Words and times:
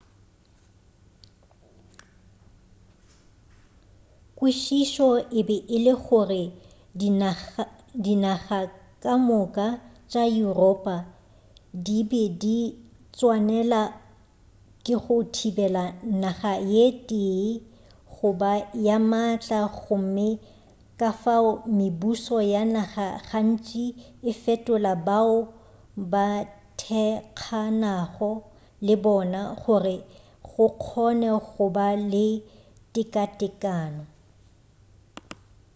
kwešišo 4.37 5.09
e 5.39 5.41
be 5.47 5.55
e 5.75 5.77
le 5.85 5.93
gore 6.03 6.43
dinaga 8.03 8.59
ka 9.01 9.13
moka 9.27 9.67
tša 10.11 10.23
yuropa 10.37 10.95
di 11.85 11.97
be 12.09 12.23
di 12.41 12.57
tswanela 13.15 13.81
ke 14.85 14.95
go 15.03 15.17
thibela 15.35 15.83
naga 16.21 16.53
ye 16.73 16.85
tee 17.09 17.49
go 18.13 18.27
ba 18.39 18.51
ye 18.85 18.95
maatla 19.11 19.59
gomme 19.77 20.27
kafao 20.99 21.49
mebušo 21.77 22.37
ya 22.53 22.61
naga 22.75 23.07
gantši 23.27 23.85
e 24.29 24.31
fetola 24.41 24.93
bao 25.07 25.35
ba 26.11 26.27
thekganago 26.79 28.31
lebona 28.85 29.41
gore 29.61 29.95
go 30.49 30.65
kgone 30.81 31.29
goba 31.53 31.87
le 32.11 32.25
teka-tekano 32.93 34.03